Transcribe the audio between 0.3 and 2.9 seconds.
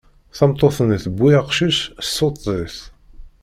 Tameṭṭut-nni tewwi aqcic, tessuṭṭeḍ-it.